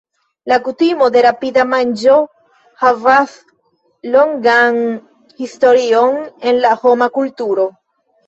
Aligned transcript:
La 0.51 0.55
kutimo 0.67 1.07
de 1.15 1.21
rapida 1.25 1.65
manĝo 1.73 2.15
havas 2.85 3.35
longan 4.15 4.79
historion 5.43 6.17
en 6.53 6.59
la 6.67 6.73
homa 6.85 7.09
kulturo. 7.19 7.67